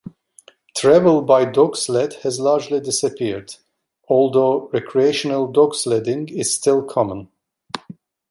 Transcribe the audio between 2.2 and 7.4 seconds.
has largely disappeared, although recreational dog-sledding is still common.